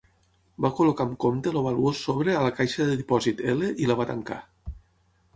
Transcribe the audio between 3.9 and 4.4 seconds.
la va tancar.